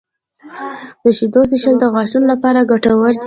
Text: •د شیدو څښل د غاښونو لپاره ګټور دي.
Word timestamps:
•د 1.03 1.05
شیدو 1.17 1.41
څښل 1.49 1.75
د 1.79 1.83
غاښونو 1.93 2.27
لپاره 2.33 2.67
ګټور 2.71 3.13
دي. 3.15 3.19